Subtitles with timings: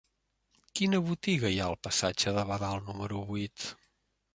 [0.79, 3.73] Quina botiga hi ha al passatge de Badal número vuit?